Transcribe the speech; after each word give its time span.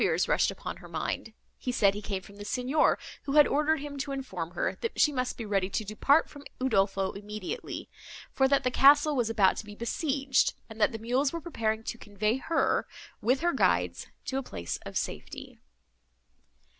New 0.03 0.07
fears 0.07 0.27
rushed 0.27 0.49
upon 0.49 0.77
her 0.77 0.87
mind. 0.87 1.31
He 1.59 1.71
said 1.71 1.93
he 1.93 2.01
came 2.01 2.23
from 2.23 2.37
the 2.37 2.43
Signor, 2.43 2.97
who 3.25 3.33
had 3.33 3.45
ordered 3.45 3.81
him 3.81 3.99
to 3.99 4.11
inform 4.11 4.49
her, 4.55 4.75
that 4.81 4.99
she 4.99 5.11
must 5.11 5.37
be 5.37 5.45
ready 5.45 5.69
to 5.69 5.83
depart 5.85 6.27
from 6.27 6.43
Udolpho 6.59 7.11
immediately, 7.15 7.87
for 8.31 8.47
that 8.47 8.63
the 8.63 8.71
castle 8.71 9.15
was 9.15 9.29
about 9.29 9.57
to 9.57 9.63
be 9.65 9.75
besieged; 9.75 10.55
and 10.67 10.81
that 10.81 10.99
mules 10.99 11.31
were 11.31 11.39
preparing 11.39 11.83
to 11.83 11.99
convey 11.99 12.37
her, 12.37 12.87
with 13.21 13.41
her 13.41 13.53
guides, 13.53 14.07
to 14.25 14.39
a 14.39 14.41
place 14.41 14.79
of 14.87 14.97
safety. 14.97 15.59